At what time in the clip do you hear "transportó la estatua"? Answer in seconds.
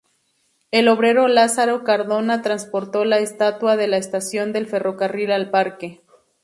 2.41-3.77